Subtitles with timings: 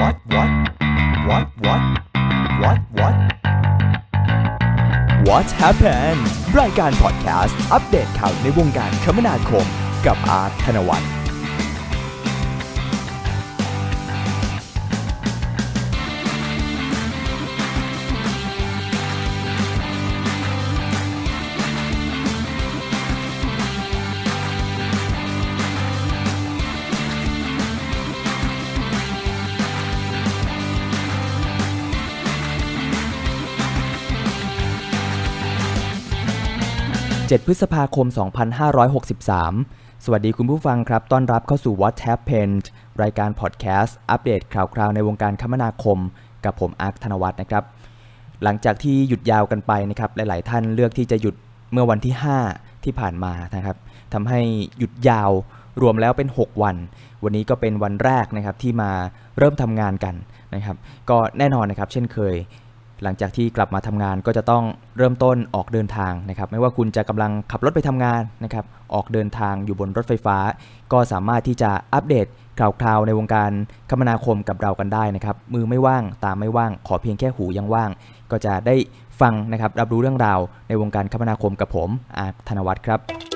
[0.00, 0.50] what what
[1.28, 1.82] what what
[2.62, 3.16] what what
[5.28, 6.20] what happened
[6.60, 9.66] รายการพอดแคสต์อัปเดตข่าวในวงการคมนาคม
[10.06, 11.23] กับอาร์ตธนวัฒน์
[37.30, 38.06] 7 พฤษภาคม
[39.44, 42.64] 2563 สวัสดีคุณผู้ฟังครับ ต้อนรับเข้าสู่ What Happened
[43.02, 45.98] รายการพอดแคสต์อัปเดตข่าวคราวในวงการคมนาคม
[46.44, 47.64] กับผมอาร์คธนวัฒน์นะครับ
[48.42, 51.34] หลังจากที่หยุดยาวกันไปนะครับ หลาย ๆ ท่านเลือกที่จะหยุด
[51.72, 52.14] เมื่อวันที่
[52.48, 53.76] 5 ที่ผ่านมานะครับ
[54.14, 54.40] ทำให้
[54.78, 55.30] หยุดยาว
[55.82, 56.76] รวมแล้วเป็น 6 วัน
[57.24, 58.90] วันนี้ก็เป็นวันแรกนะครับที่มา
[59.38, 60.14] เริ่มทำงานกัน
[60.54, 60.76] นะครับ
[61.10, 62.34] ก็แน่นอนนะครับ เช่นเคย
[63.02, 64.64] หลังจากที่กลับมาทำงานก็จะต้อง
[64.96, 70.36] เริ่มต้นออกเดินทางนะครับ ไม่ว่าคุณจะกำลังขับรถไปทำงานนะครับ ออกเดินทางอยู่บนรถไฟฟ้า
[70.92, 72.26] ก็สามารถที่จะอัปเดต
[72.60, 73.50] ข่าวคราวในวงการ
[73.90, 77.90] คมนาคมกับเรากันได้นะครับ มือไม่ว่างตาไม่ว่าง ขอเพียงแค่หูยังว่าง
[78.30, 78.76] ก็จะได้
[79.20, 83.33] ฟังนะครับรับรู้เรื่องราวในวงการคมนาคมกับผมอาธนวัฒน์ครับ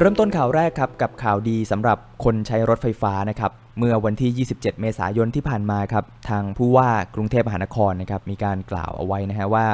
[0.00, 9.66] เริ่มต้นข่าวแรกครับกับข่าวดีสำหรับคนใช้รถไฟฟ้านะครับเมื่อวันที่ 27 เมษายนที่ผ่านมาครับทางผู้ว่ากรุงเทพมหานครนะครับมีการกล่าวเอาไว้นะฮะว่า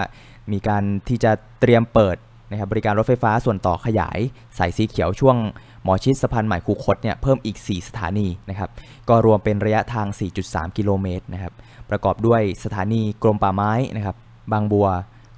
[0.53, 2.17] มีการที่จะเตรียมเปิด
[2.51, 4.19] นะครับบริการรถไฟฟ้าส่วนต่อขยาย
[4.59, 5.37] สายสีเขียวช่วง
[5.85, 8.71] หมอชิดสะพานใหม่คูคตเนี่ยเพิ่มอีก 4 สถานีนะครับ
[9.09, 10.07] ก็รวมเป็นระยะทาง
[10.43, 11.53] 4.3 กิโลเมตรนะครับ
[11.91, 14.17] ประกอบด้วยสถานีกรมป่าไม้นะครับ
[14.53, 14.89] บางบัว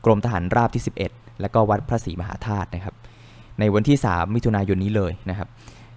[0.04, 2.94] กรมทหารราบที่ 11 และก็วัดพระศรีมหาธาตุนะครับ
[3.60, 5.48] ในวันที่ 3 มิถุนายนนี้เลยนะครับ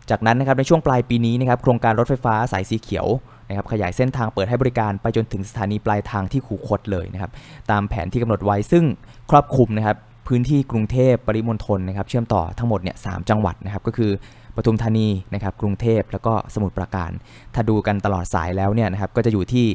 [0.09, 3.07] จากนั้นนะครับในช่วงปลายปีนี้นะครับโครงการรถไฟฟ้าสายสีเขียว
[3.49, 7.31] นะครับขยายเส้นทางเปิดให้บริการไปจนถึงสถานีปลายทางที่คูคตเลยนะครับ
[7.71, 8.83] ตามแผนที่กำหนดไว้ซึ่ง
[9.31, 9.97] ครอบคลุมนะครับ
[10.27, 14.11] พื้นที่กรุงเทพปริมณฑลนะครับเชื่อมต่อทั้งหมดเนี่ยสจังหวัดนะครับก็คือ
[14.55, 17.11] ปทุมธานีนะครับกรุงเทพแล้วก็สมุทรปราการ
[17.53, 19.65] ถ้าดูกันตลอดสายแล้วเนี่ยนะครับก็จะอยู่ที่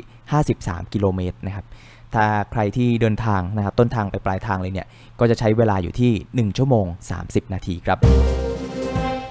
[0.42, 1.64] 53 กิโลเมตรนะครับ
[2.14, 4.86] ถ้าใครที่เดินทางนะครับต้นทางไปปลายทางเลยเนี่ย
[5.20, 6.86] ก็จะใช้เวลาอยู่ที่ 1 ชั่วโมง
[7.20, 7.98] 30 นาทีครับ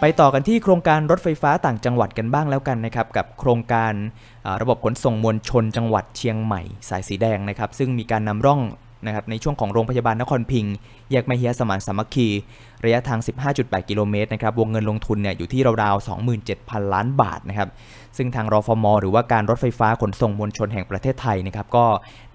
[0.01, 3.93] ไปต่อกันที่โครงการรถไฟฟ้าต่างจังหวัดกันบ้างแล้วกันนะครับกับโครงการ
[4.61, 8.61] ระบบขนส่งมวลชนจังหวัดเชียงใหม่ สายสีแดงนะครับซึ่งมีการนำร่อง
[9.06, 10.75] นะครับในช่วงของโรงพยาบาลนครพิงค์
[11.12, 12.28] แยกมเฮียสมานสามัคคี
[12.86, 13.19] ระยะทาง
[13.53, 16.08] 15.8 กิโลเมตรนะครับวงเงินลงทุนเนี่ยอยู่ที่ราวๆ
[16.46, 17.69] 27,000 ล้านบาทนะครับ
[18.18, 21.86] ซึ่งทางรอฟมหรือว่าการรถไฟฟ้าขนส่งมวลชนแห่งประเทศไทยนะครับก็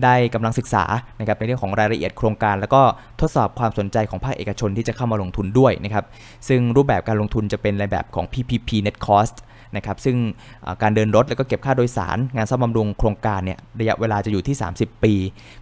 [0.05, 0.85] ได้กำลังศึกษา
[1.21, 2.83] นะครับในเรื่องของรายละเอียดโครงการ แล้วก็
[3.21, 6.05] ทดสอบความสนใจของภาคเอกชนที่จะเข้ามาลงทุนด้วยนะครับ
[6.49, 9.37] ซึ่งรูปแบบการลงทุนจะเป็นในแบบของ PPP Net Cost
[9.77, 10.17] นะครับซึ่ง
[10.83, 15.13] การเดินรถแล้วก็เก็บค่าโดยสารงานซ่อมบำรุงโครงการเนี่ยระยะเวลาจะอยู่ที่ 30 ปี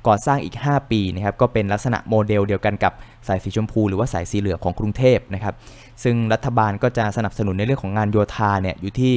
[0.07, 2.93] ก่อสร้างอีก 5 ปีนะครับก็เป็นลักษณะโมเดลเดียวกันกับ
[3.29, 5.55] สายสีชมพูหรือว่าสายสีเหลืองของกรุงเทพนะครับ
[6.03, 9.15] ซึ่งรัฐบาลก็จะสนับสนุนในเรื่องของงานโยธาเนี่ยอยู่ที่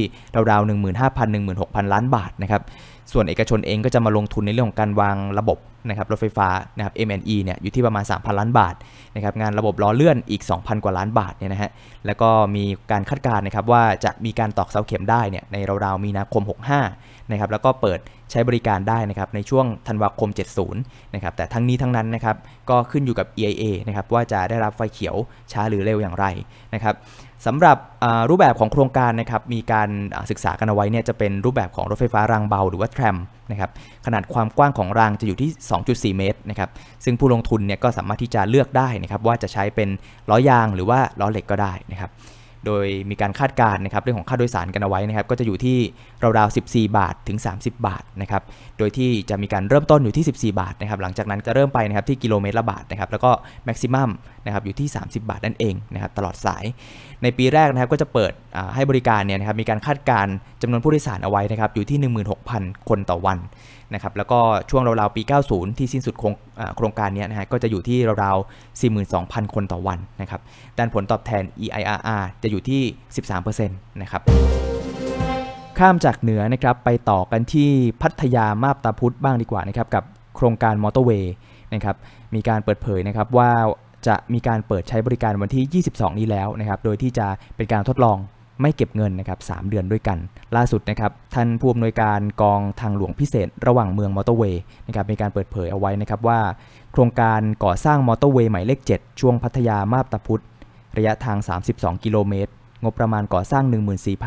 [0.52, 0.70] ราวๆ
[1.28, 2.62] 15,000-16,000 ล้านบาทนะครับ
[3.12, 6.48] ส่วนเอกชนเองก็จะมาลงทุนในเรื่องของการวางระบบ นะครับรถไฟฟ้า
[6.78, 8.76] นะครับ M&E เนี่ยอยู่ที่ประมาณ 3,000 ล้านบาท
[9.16, 11.72] นะครับงานระบบล้อเลื่อนอีก 2,000 กว่าล้านบาทเนี่ยนะฮะ
[12.06, 16.44] แล้วก็มีการคาดการณ์นะครับว่าจะมีการตอกเสาเข็มได้เนี่ยในราวๆมีนาคม
[16.88, 18.00] 65นะครับแล้วก็เปิด
[18.32, 20.30] ใช้บริการได้นะครับในช่วงธันวาคม
[20.72, 22.38] 70 นะครับแต่ทั้งนี้ทั้งนั้นนะครับ
[22.70, 25.16] ก็ขึ้นอยู่กับ EIA นะครับว่าจะได้รับไฟเขียว
[25.52, 26.26] ช้าหรือเร็วอย่างไร
[26.74, 26.96] นะครับ
[27.46, 27.78] สำหรับ
[28.30, 29.90] รูปแบบของโครงการนะครับมีการ
[30.30, 33.18] ศึกษากันเอาไว้เนี่ยจะเป็นรูปแบบของรถไฟฟ้ารางเบาหรือว่าแทรม
[33.52, 33.70] นะครับ
[34.06, 35.50] ขนาดความกว้างของรางจะอยู่ที่
[36.14, 36.70] 2.4 เมตรนะครับ
[37.06, 39.90] ซึ่งผู้ลงทุนเนี่ยก็สามารถที่จะเลือกได้นะครับว่าจะใช้เป็น
[40.30, 42.12] ล้อยางหรือว่าล้อเหล็กก็ได้นะครับ
[42.66, 45.78] โดยมีการคาดการณ์นะครับเรื่องของค่าโดยสารกันเอาไว้นะครับก็จะอยู่ที่
[46.38, 48.44] ราวๆ14 บาทถึง 30 บาทนะครับ
[48.78, 53.32] โดยที่จะมีการเริ่มต้นอยู่ที่ 14 บาทนะครับหลังจากนั้นจะเริ่มไปนะครับที่กิโลเมตรละบาทนะครับแล้วก็
[53.66, 54.10] แม็กซิมัม
[54.50, 56.66] นะครับอยู่ที่ 30 บาทนั่นเองนะครับตลอดสาย
[57.24, 58.32] ในปีแรกนะครับก็จะเปิด
[58.76, 62.00] ให้บริการเนี่ยนะครับมีการคาดการณ์จำนวนผู้โดยสารเอาไว้นะครับอยู่ที่
[62.44, 63.38] 16,000 คนต่อวัน
[63.94, 66.34] นะครับแล้วก็ช่วงราวๆปี 90 ที่สิ้นสุดโครง
[66.78, 68.82] โครงการนี้นะฮะก็จะอยู่ที่ราวๆ
[69.16, 70.42] 42,000 คนต่อวันนะครับ
[70.78, 72.82] ด้านผลตอบแทน EIRR จะอยู่ที่
[73.42, 74.22] 13%นะครับ
[75.80, 77.70] ข้ามจากเหนือนะครับไปต่อกันที่
[78.02, 80.04] พัทยามาบตาพุดบ้างดีกว่านะครับกับ
[80.36, 81.36] โครงการมอเตอร์เวย์
[81.74, 81.96] นะครับ
[82.36, 83.52] มีการเปิดเผยนะครับว่า
[84.08, 88.18] จะมีการเปิดใช้บริการวันที่ 22 นี้แล้วนะครับโดยที่จะเป็นการทดลอง
[88.62, 90.18] ไม่เก็บเงินนะครับ3เดือนด้วยกัน
[90.56, 96.40] ล่าสุดนะครับท่านผู้อำนวยการกองทางหลวงพิเศษ ระหว่างเมืองมอเตอร์เวย์นะครับมีการเปิดเผยเอาไว้นะครับว่า
[96.92, 100.44] โครงการก่อสร้างมอเตอร์เวย์หมายเลข 7 ช่วงพัทยามาบตาพุด
[100.98, 101.38] ระยะทาง
[101.72, 102.52] 32 กิโลเมตร
[102.84, 103.64] งบประมาณก่อสร้าง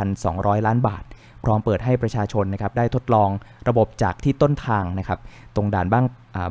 [0.03, 1.03] 14,200 ล้านบาท
[1.45, 3.31] พร้อมเปิดให้ประชาชนนะครับได้ทดลอง
[3.69, 5.19] ระบบจากที่ต้นทางนะครับ
[5.57, 6.05] ตรงด่านบ้าน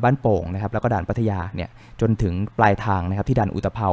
[0.04, 1.70] บ้านโป่งนะครับแล้วก็ด่านพัทยาเนี่ย
[2.02, 3.90] จนถึงปลายทางนะครับที่ด่านอุตภเปา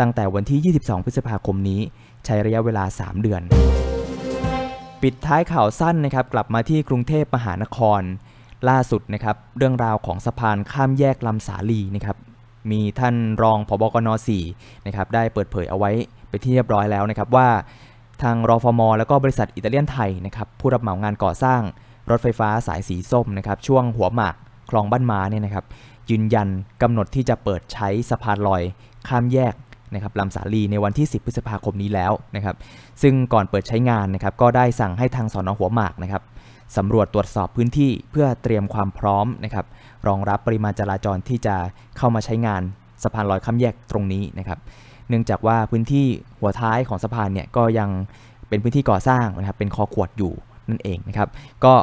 [0.00, 1.80] ตั้งแต่วันที่ 22 พฤษภาคมนี้
[2.24, 3.42] ใช้ระยะเวลา 3 เดือน
[5.02, 8.00] ปิดท้ายข่าวสั้นนะครับกลับมาที่กรุงเทพมหานคร
[8.68, 12.16] ล่าสุดนะครับเรื่องราวของสะพานข้ามแยกลำสาลีนะครับ
[12.70, 14.08] มีท่านรองผบกน
[14.48, 15.90] 4 นะครับได้เปิดเผยเอาไว้
[16.28, 17.48] ไปที่เรียบร้อยแล้วนะครับว่า
[18.24, 21.60] ทางรอฟมแล้วก็บริษัทอิตาเลียนไทยนะครับผู้รับเหมางานก่อสร้าง
[22.10, 24.34] รถไฟฟ้าสายสีส้มนะครับช่วงหัวหมาก
[24.70, 25.64] คลองบ้านม้าเนี่ยนะครับ
[26.10, 26.48] ยืนยัน
[26.82, 28.62] กำหนดที่จะเปิดใช้สะพานลอย
[29.08, 29.54] ข้ามแยก
[29.94, 32.56] นะครับลำสาลีในวันที่ 10 พฤษภาคมนี้แล้วนะครับ
[33.02, 36.22] ซึ่งก่อนเปิดใช้งานนะครับก็ได้สั่งให้ทางสอนอหัวหมากนะครับ
[36.76, 39.66] สำรวจตรวจสอบพื้นที่เพื่อเตรียมความพร้อมนะครับ
[40.06, 41.56] รองรับปริมาณจราจรที่จะ
[41.96, 42.62] เข้ามาใช้งาน
[43.02, 44.58] สะพานลอยข้ามแยกตรงนี้นะครับ
[45.08, 46.06] เนื่องจากว่าพื้นที่
[46.40, 47.90] หัวท้ายของสะพานเนี่ยก็ยัง
[48.48, 50.32] เป็นพื้นที่ก่อสร้างนะครับเป็นคอขวดอยู่
[50.68, 51.28] นั่นเองนะครับ
[51.64, 51.74] ก็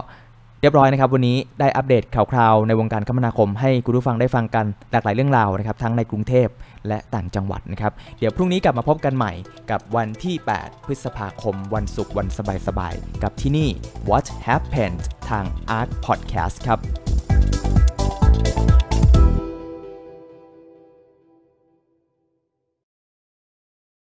[0.62, 6.48] เรียบร้อยนะครับวันนี้ได้อัปเดตข่าวคราวในวงการคมนาคมให้คุณผู้ฟังได้ฟังกันหลากหลายเรื่องราวนะครับทั้งในกรุงเทพ
[6.88, 9.31] และต่างจังหวัดนะครับเดี๋ยวพรุ่งนี้กลับมาพบกันใหม่
[9.71, 12.27] กับวันที่ 8 พฤษภาคม วันศุกร์วัน
[12.68, 13.69] สบายๆกับที่นี่
[14.10, 15.45] What Happened ทาง
[15.77, 16.80] Arc Podcast ครับ